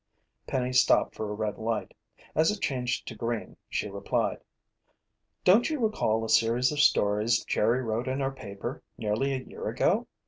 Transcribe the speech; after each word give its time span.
Penny 0.47 0.73
stopped 0.73 1.13
for 1.13 1.29
a 1.29 1.35
red 1.35 1.59
light. 1.59 1.93
As 2.33 2.49
it 2.49 2.59
changed 2.59 3.07
to 3.07 3.13
green 3.15 3.55
she 3.69 3.87
replied: 3.87 4.43
"Don't 5.43 5.69
you 5.69 5.79
recall 5.79 6.25
a 6.25 6.27
series 6.29 6.71
of 6.71 6.79
stories 6.79 7.45
Jerry 7.45 7.83
wrote 7.83 8.07
in 8.07 8.19
our 8.19 8.31
paper 8.31 8.81
nearly 8.97 9.31
a 9.31 9.37
year 9.43 9.67
ago? 9.67 10.07